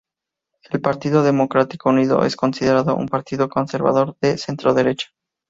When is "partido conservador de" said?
3.05-4.39